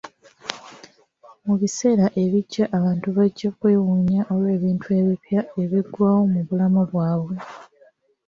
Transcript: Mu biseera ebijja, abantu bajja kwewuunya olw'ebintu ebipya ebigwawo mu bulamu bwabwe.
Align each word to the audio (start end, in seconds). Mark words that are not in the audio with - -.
Mu 1.45 1.53
biseera 1.61 2.05
ebijja, 2.23 2.63
abantu 2.77 3.07
bajja 3.17 3.49
kwewuunya 3.59 4.21
olw'ebintu 4.33 4.87
ebipya 4.99 5.41
ebigwawo 5.63 6.23
mu 6.33 6.41
bulamu 6.47 6.81
bwabwe. 6.89 7.35